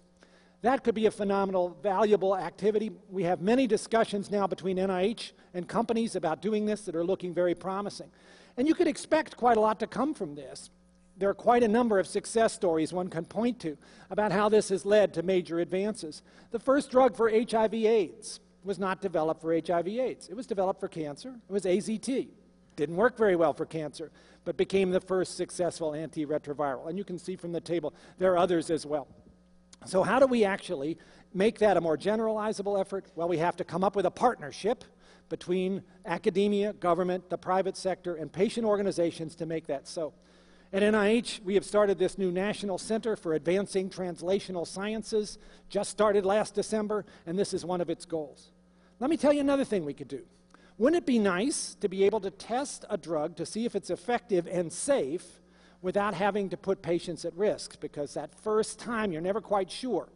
That 0.62 0.84
could 0.84 0.96
be 0.96 1.06
a 1.06 1.12
phenomenal, 1.12 1.78
valuable 1.82 2.36
activity. 2.36 2.92
We 3.10 3.24
have 3.24 3.42
many 3.42 3.66
discussions 3.66 4.30
now 4.30 4.46
between 4.46 4.78
NIH 4.78 5.32
and 5.54 5.68
companies 5.68 6.16
about 6.16 6.42
doing 6.42 6.66
this 6.66 6.82
that 6.82 6.96
are 6.96 7.04
looking 7.04 7.34
very 7.34 7.56
promising. 7.56 8.10
And 8.58 8.68
you 8.68 8.76
could 8.76 8.88
expect 8.88 9.38
quite 9.38 9.56
a 9.56 9.62
lot 9.62 9.80
to 9.80 9.88
come 9.88 10.14
from 10.14 10.36
this. 10.36 10.70
There 11.18 11.30
are 11.30 11.34
quite 11.34 11.64
a 11.64 11.68
number 11.68 11.98
of 12.00 12.08
success 12.08 12.54
stories 12.54 12.92
one 12.92 13.10
can 13.10 13.26
point 13.26 13.60
to 13.62 13.78
about 14.10 14.32
how 14.32 14.50
this 14.50 14.70
has 14.70 14.86
led 14.86 15.14
to 15.14 15.24
major 15.24 15.60
advances. 15.60 16.24
The 16.52 16.60
first 16.60 16.92
drug 16.92 17.16
for 17.16 17.30
HIV 17.30 17.74
AIDS 17.74 18.40
was 18.64 18.80
not 18.80 19.02
developed 19.02 19.42
for 19.42 19.54
HIV 19.54 19.88
AIDS. 19.88 20.28
It 20.30 20.36
was 20.36 20.48
developed 20.48 20.80
for 20.80 20.88
cancer. 20.88 21.36
It 21.50 21.52
was 21.52 21.64
AZT. 21.64 22.28
Didn't 22.76 22.96
work 22.96 23.18
very 23.18 23.36
well 23.36 23.54
for 23.54 23.66
cancer, 23.66 24.12
but 24.46 24.56
became 24.56 24.92
the 24.92 25.02
first 25.02 25.36
successful 25.36 25.92
antiretroviral. 25.92 26.88
And 26.88 26.98
you 26.98 27.04
can 27.04 27.20
see 27.20 27.36
from 27.36 27.52
the 27.52 27.60
table 27.60 27.94
there 28.18 28.32
are 28.34 28.38
others 28.38 28.70
as 28.70 28.86
well. 28.86 29.08
So, 29.86 30.04
how 30.04 30.20
do 30.20 30.28
we 30.28 30.44
actually 30.44 30.98
make 31.34 31.60
that 31.60 31.78
a 31.78 31.82
more 31.82 31.98
generalizable 31.98 32.80
effort? 32.80 33.06
Well, 33.16 33.28
we 33.28 33.38
have 33.38 33.56
to 33.58 33.64
come 33.64 33.84
up 33.84 33.96
with 33.96 34.06
a 34.06 34.12
partnership 34.12 34.84
between 35.30 35.84
academia, 36.06 36.74
government, 36.74 37.30
the 37.30 37.38
private 37.38 37.78
sector, 37.78 38.16
and 38.16 38.32
patient 38.32 38.66
organizations 38.66 39.36
to 39.36 39.46
make 39.46 39.68
that 39.68 39.88
so. 39.88 40.14
At 40.72 40.84
NIH, 40.84 41.42
we 41.44 41.56
have 41.56 41.66
started 41.66 41.98
this 41.98 42.18
new 42.18 42.32
National 42.32 42.78
Center 42.78 43.16
for 43.16 43.34
Advancing 43.34 43.90
Translational 43.90 44.68
Sciences, 44.68 45.40
just 45.68 45.90
started 45.90 46.26
last 46.26 46.54
December, 46.54 47.06
and 47.26 47.40
this 47.40 47.54
is 47.54 47.66
one 47.66 47.82
of 47.82 47.90
its 47.90 48.06
goals. 48.06 48.52
Let 49.00 49.10
me 49.10 49.18
tell 49.18 49.34
you 49.34 49.40
another 49.40 49.66
thing 49.66 49.86
we 49.86 49.94
could 49.94 50.08
do. 50.08 50.22
Wouldn't 50.78 51.02
it 51.02 51.08
be 51.08 51.20
nice 51.20 51.76
to 51.82 51.90
be 51.90 52.04
able 52.04 52.20
to 52.22 52.32
test 52.32 52.86
a 52.90 52.98
drug 52.98 53.36
to 53.38 53.46
see 53.46 53.66
if 53.66 53.76
it's 53.76 53.90
effective 53.90 54.48
and 54.48 54.72
safe 54.72 55.42
without 55.82 56.14
having 56.14 56.50
to 56.50 56.58
put 56.58 56.82
patients 56.82 57.26
at 57.26 57.34
risk 57.36 57.80
because 57.80 58.14
that 58.14 58.34
first 58.34 58.80
time 58.80 59.12
you're 59.12 59.22
never 59.22 59.42
quite 59.42 59.72
sure. 59.72 60.10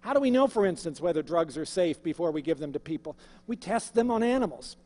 How 0.00 0.12
do 0.12 0.20
we 0.20 0.30
know, 0.30 0.46
for 0.46 0.66
instance, 0.66 1.00
whether 1.00 1.22
drugs 1.22 1.56
are 1.56 1.64
safe 1.64 2.02
before 2.02 2.30
we 2.30 2.42
give 2.42 2.58
them 2.58 2.72
to 2.72 2.80
people? 2.80 3.16
We 3.46 3.56
test 3.56 3.94
them 3.94 4.10
on 4.10 4.22
animals. 4.22 4.76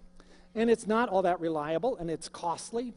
And 0.55 0.71
it's 0.71 0.87
not 0.87 1.09
all 1.09 1.23
that 1.23 1.41
reliable, 1.41 1.97
and 1.97 2.11
it's 2.11 2.29
costly, 2.29 2.95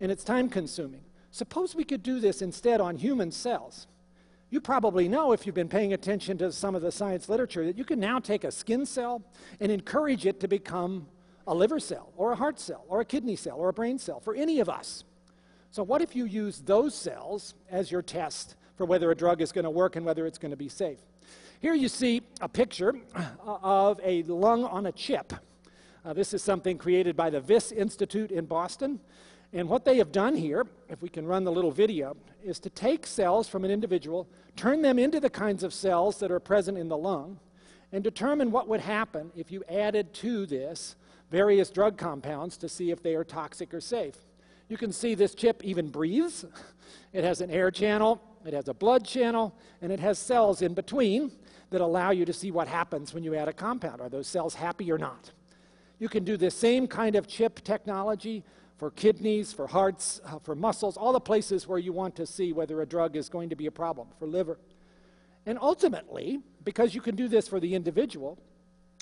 and 0.00 0.12
it's 0.12 0.24
time 0.24 0.48
consuming. 0.48 1.02
Suppose 1.30 1.74
we 1.74 1.84
could 1.84 2.02
do 2.02 2.20
this 2.20 2.42
instead 2.42 2.80
on 2.80 2.96
human 2.96 3.32
cells. 3.32 3.88
You 4.50 4.60
probably 4.60 5.08
know, 5.08 5.32
if 5.32 5.46
you've 5.46 5.54
been 5.54 5.68
paying 5.68 5.92
attention 5.92 6.38
to 6.38 6.52
some 6.52 6.76
of 6.76 6.82
the 6.82 6.92
science 6.92 7.28
literature, 7.28 7.64
that 7.66 7.76
you 7.76 7.84
can 7.84 7.98
now 7.98 8.20
take 8.20 8.44
a 8.44 8.52
skin 8.52 8.86
cell 8.86 9.22
and 9.58 9.72
encourage 9.72 10.26
it 10.26 10.38
to 10.40 10.48
become 10.48 11.08
a 11.46 11.54
liver 11.54 11.80
cell, 11.80 12.12
or 12.16 12.32
a 12.32 12.36
heart 12.36 12.60
cell, 12.60 12.84
or 12.88 13.00
a 13.00 13.04
kidney 13.04 13.34
cell, 13.34 13.56
or 13.56 13.68
a 13.68 13.72
brain 13.72 13.98
cell 13.98 14.20
for 14.20 14.34
any 14.34 14.60
of 14.60 14.68
us. 14.68 15.02
So, 15.74 15.82
what 15.82 16.02
if 16.02 16.14
you 16.14 16.24
use 16.24 16.60
those 16.60 16.94
cells 16.94 17.54
as 17.68 17.90
your 17.90 18.00
test 18.00 18.54
for 18.76 18.86
whether 18.86 19.10
a 19.10 19.14
drug 19.16 19.42
is 19.42 19.50
going 19.50 19.64
to 19.64 19.70
work 19.70 19.96
and 19.96 20.06
whether 20.06 20.24
it's 20.24 20.38
going 20.38 20.52
to 20.52 20.56
be 20.56 20.68
safe? 20.68 21.00
Here 21.58 21.74
you 21.74 21.88
see 21.88 22.22
a 22.40 22.48
picture 22.48 22.94
of 23.42 23.98
a 24.04 24.22
lung 24.22 24.62
on 24.62 24.86
a 24.86 24.92
chip. 24.92 25.32
Uh, 26.04 26.12
this 26.12 26.32
is 26.32 26.44
something 26.44 26.78
created 26.78 27.16
by 27.16 27.28
the 27.28 27.40
Wyss 27.40 27.72
Institute 27.72 28.30
in 28.30 28.44
Boston. 28.44 29.00
And 29.52 29.68
what 29.68 29.84
they 29.84 29.96
have 29.96 30.12
done 30.12 30.36
here, 30.36 30.64
if 30.88 31.02
we 31.02 31.08
can 31.08 31.26
run 31.26 31.42
the 31.42 31.50
little 31.50 31.72
video, 31.72 32.16
is 32.44 32.60
to 32.60 32.70
take 32.70 33.04
cells 33.04 33.48
from 33.48 33.64
an 33.64 33.72
individual, 33.72 34.28
turn 34.54 34.80
them 34.80 34.96
into 34.96 35.18
the 35.18 35.28
kinds 35.28 35.64
of 35.64 35.74
cells 35.74 36.20
that 36.20 36.30
are 36.30 36.38
present 36.38 36.78
in 36.78 36.86
the 36.86 36.96
lung, 36.96 37.40
and 37.90 38.04
determine 38.04 38.52
what 38.52 38.68
would 38.68 38.78
happen 38.78 39.32
if 39.34 39.50
you 39.50 39.64
added 39.68 40.14
to 40.14 40.46
this 40.46 40.94
various 41.32 41.70
drug 41.70 41.98
compounds 41.98 42.56
to 42.58 42.68
see 42.68 42.92
if 42.92 43.02
they 43.02 43.16
are 43.16 43.24
toxic 43.24 43.74
or 43.74 43.80
safe. 43.80 44.18
You 44.74 44.78
can 44.78 44.90
see 44.90 45.14
this 45.14 45.36
chip 45.36 45.62
even 45.62 45.86
breathes. 45.88 46.44
It 47.12 47.22
has 47.22 47.40
an 47.40 47.48
air 47.48 47.70
channel, 47.70 48.20
it 48.44 48.54
has 48.54 48.66
a 48.66 48.74
blood 48.74 49.06
channel, 49.06 49.56
and 49.80 49.92
it 49.92 50.00
has 50.00 50.18
cells 50.18 50.62
in 50.62 50.74
between 50.74 51.30
that 51.70 51.80
allow 51.80 52.10
you 52.10 52.24
to 52.24 52.32
see 52.32 52.50
what 52.50 52.66
happens 52.66 53.14
when 53.14 53.22
you 53.22 53.36
add 53.36 53.46
a 53.46 53.52
compound. 53.52 54.00
Are 54.00 54.08
those 54.08 54.26
cells 54.26 54.56
happy 54.56 54.90
or 54.90 54.98
not? 54.98 55.30
You 56.00 56.08
can 56.08 56.24
do 56.24 56.36
the 56.36 56.50
same 56.50 56.88
kind 56.88 57.14
of 57.14 57.28
chip 57.28 57.62
technology 57.62 58.42
for 58.76 58.90
kidneys, 58.90 59.52
for 59.52 59.68
hearts, 59.68 60.20
uh, 60.24 60.40
for 60.40 60.56
muscles, 60.56 60.96
all 60.96 61.12
the 61.12 61.20
places 61.20 61.68
where 61.68 61.78
you 61.78 61.92
want 61.92 62.16
to 62.16 62.26
see 62.26 62.52
whether 62.52 62.82
a 62.82 62.86
drug 62.86 63.14
is 63.14 63.28
going 63.28 63.50
to 63.50 63.54
be 63.54 63.66
a 63.66 63.70
problem, 63.70 64.08
for 64.18 64.26
liver. 64.26 64.58
And 65.46 65.56
ultimately, 65.62 66.40
because 66.64 66.96
you 66.96 67.00
can 67.00 67.14
do 67.14 67.28
this 67.28 67.46
for 67.46 67.60
the 67.60 67.76
individual, 67.76 68.40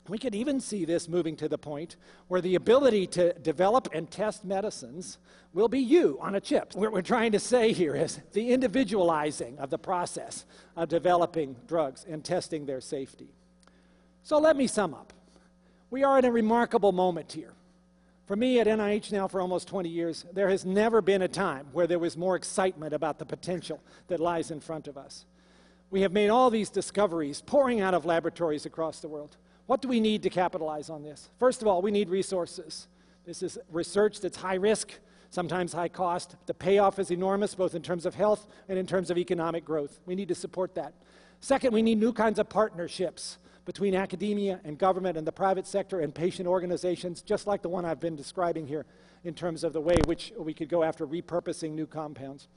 we 0.09 0.19
could 0.19 0.35
even 0.35 0.61
see 0.61 0.85
this 0.85 1.09
moving 1.09 1.37
to 1.37 1.49
the 1.49 1.59
point 1.59 1.97
where 2.27 2.41
the 2.41 2.57
ability 2.57 3.07
to 3.09 3.33
develop 3.35 3.89
and 3.93 4.11
test 4.11 4.45
medicines 4.45 5.19
will 5.55 5.69
be 5.69 5.79
you 5.79 6.19
on 6.21 6.35
a 6.35 6.41
chip. 6.41 6.75
What 6.75 6.93
we're 6.93 7.03
trying 7.03 7.33
to 7.33 7.39
say 7.39 7.73
here 7.73 7.95
is 7.95 8.21
the 8.33 8.51
individualizing 8.53 9.59
of 9.59 9.71
the 9.71 9.79
process 9.79 10.45
of 10.77 10.89
developing 10.89 11.55
drugs 11.69 12.05
and 12.09 12.25
testing 12.25 12.67
their 12.67 12.81
safety. 12.81 13.29
So 14.25 14.39
let 14.39 14.57
me 14.57 14.67
sum 14.67 14.93
up. 14.93 15.13
We 15.91 16.03
are 16.03 16.19
at 16.19 16.25
a 16.25 16.33
remarkable 16.33 16.93
moment 16.93 17.33
here. 17.33 17.53
For 18.27 18.35
me 18.35 18.61
at 18.61 18.67
NIH 18.67 19.13
now 19.13 19.29
for 19.29 19.41
almost 19.41 19.69
20 19.69 19.89
years, 19.89 20.25
there 20.33 20.49
has 20.49 20.65
never 20.65 21.01
been 21.01 21.23
a 21.23 21.29
time 21.29 21.67
where 21.73 21.87
there 21.87 21.99
was 21.99 22.17
more 22.17 22.35
excitement 22.35 22.95
about 22.95 23.19
the 23.19 23.27
potential 23.27 23.81
that 24.09 24.21
lies 24.21 24.51
in 24.51 24.59
front 24.59 24.89
of 24.89 24.97
us. 24.97 25.27
We 25.91 26.01
have 26.01 26.13
made 26.13 26.31
all 26.31 26.49
these 26.49 26.71
discoveries 26.71 27.43
pouring 27.43 27.81
out 27.81 27.95
of 27.95 28.07
laboratories 28.07 28.65
across 28.65 29.01
the 29.01 29.09
world. 29.09 29.37
What 29.67 29.81
do 29.81 29.89
we 29.89 30.01
need 30.01 30.23
to 30.25 30.31
capitalize 30.31 30.91
on 30.91 31.03
this? 31.03 31.31
First 31.39 31.63
of 31.63 31.69
all, 31.69 31.83
we 31.83 31.91
need 31.91 32.11
resources. 32.11 32.89
This 33.25 33.43
is 33.43 33.59
research 33.71 34.21
that's 34.21 34.37
high 34.37 34.57
risk, 34.57 34.93
sometimes 35.31 35.73
high 35.73 35.89
cost. 35.89 36.37
The 36.47 36.55
payoff 36.55 36.99
is 36.99 37.11
enormous, 37.11 37.55
both 37.55 37.75
in 37.75 37.83
terms 37.83 38.05
of 38.05 38.15
health 38.15 38.47
and 38.69 38.79
in 38.79 38.87
terms 38.87 39.11
of 39.11 39.19
economic 39.19 39.65
growth. 39.65 40.01
We 40.05 40.15
need 40.15 40.29
to 40.29 40.35
support 40.35 40.75
that. 40.75 40.95
Second, 41.41 41.73
we 41.73 41.83
need 41.83 41.99
new 41.99 42.13
kinds 42.13 42.39
of 42.39 42.49
partnerships 42.49 43.39
between 43.65 43.95
academia 43.95 44.61
and 44.65 44.77
government 44.77 45.17
and 45.17 45.27
the 45.27 45.33
private 45.33 45.67
sector 45.67 46.01
and 46.01 46.13
patient 46.13 46.49
organizations, 46.49 47.23
just 47.23 47.47
like 47.47 47.63
the 47.63 47.69
one 47.69 47.85
I've 47.85 48.01
been 48.01 48.17
describing 48.17 48.67
here 48.67 48.87
in 49.25 49.35
terms 49.35 49.63
of 49.63 49.73
the 49.73 49.81
way 49.81 49.97
which 50.05 50.33
we 50.37 50.53
could 50.53 50.69
go 50.69 50.83
after 50.83 51.07
repurposing 51.07 51.73
new 51.73 51.87
compounds. 51.87 52.49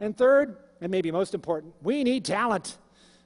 And 0.00 0.16
third, 0.16 0.56
and 0.82 0.90
maybe 0.90 1.10
most 1.10 1.34
important, 1.34 1.74
we 1.82 2.04
need 2.04 2.24
talent. 2.26 2.76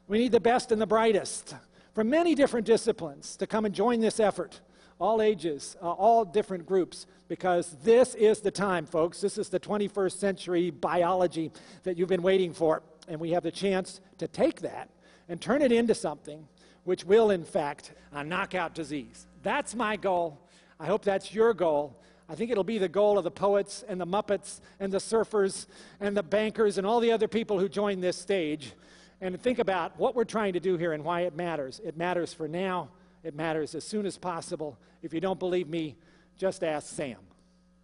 We 0.07 0.19
need 0.19 0.33
the 0.33 0.41
best 0.41 0.71
and 0.71 0.81
the 0.81 0.87
brightest 0.87 1.55
from 1.95 2.11
many 2.11 2.35
different 2.35 2.67
disciplines 2.67 3.37
to 3.37 3.47
come 3.47 3.65
and 3.65 3.75
join 3.75 4.01
this 4.01 4.19
effort, 4.19 4.61
all 4.99 5.23
ages, 5.23 5.77
uh, 5.81 5.91
all 5.91 6.25
different 6.25 6.67
groups, 6.67 7.07
because 7.29 7.77
this 7.85 8.15
is 8.17 8.41
the 8.41 8.51
time, 8.51 8.85
folks. 8.85 9.21
This 9.21 9.39
is 9.39 9.49
the 9.49 9.61
21st 9.61 10.13
century 10.13 10.71
biology 10.71 11.53
that 11.85 11.97
you've 11.97 12.09
been 12.09 12.23
waiting 12.23 12.53
for. 12.53 12.83
And 13.09 13.21
we 13.21 13.31
have 13.31 13.45
the 13.45 13.53
chance 13.53 14.01
to 14.19 14.27
take 14.27 14.61
that 14.63 14.91
and 15.29 15.41
turn 15.41 15.63
it 15.63 15.73
into 15.73 15.95
something 15.95 16.47
which 16.83 17.05
will, 17.05 17.31
in 17.31 17.45
fact, 17.45 17.93
uh, 18.13 18.23
knock 18.23 18.55
out 18.55 18.75
disease. 18.75 19.27
That's 19.43 19.75
my 19.75 19.97
goal. 19.97 20.41
I 20.79 20.87
hope 20.87 21.03
that's 21.03 21.33
your 21.33 21.55
goal. 21.55 21.99
I 22.29 22.35
think 22.35 22.51
it'll 22.51 22.65
be 22.65 22.79
the 22.79 22.89
goal 22.89 23.19
of 23.19 23.25
the 23.25 23.31
poets 23.31 23.85
and 23.87 24.01
the 24.01 24.07
Muppets 24.07 24.61
and 24.81 24.93
the 24.93 24.99
surfers 24.99 25.67
and 26.01 26.17
the 26.17 26.23
bankers 26.23 26.79
and 26.79 26.87
all 26.87 27.01
the 27.01 27.13
other 27.13 27.29
people 27.29 27.59
who 27.59 27.69
join 27.69 28.01
this 28.01 28.17
stage 28.17 28.73
and 29.21 29.41
think 29.41 29.59
about 29.59 29.99
what 29.99 30.15
we're 30.15 30.25
trying 30.25 30.53
to 30.55 30.61
do 30.61 30.77
here 30.77 30.93
and 30.93 31.05
why 31.05 31.23
it 31.23 31.35
matters. 31.35 31.81
It 31.85 31.97
matters 31.97 32.35
for 32.35 32.49
now, 32.49 32.91
it 33.23 33.35
matters 33.35 33.75
as 33.75 33.85
soon 33.85 34.07
as 34.07 34.19
possible. 34.19 34.79
If 35.03 35.15
you 35.15 35.21
don't 35.21 35.39
believe 35.39 35.69
me, 35.69 35.97
just 36.37 36.65
ask 36.65 36.95
Sam. 36.95 37.19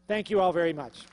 Thank 0.09 0.31
you 0.31 0.41
all 0.41 0.53
very 0.53 0.73
much. 0.73 1.05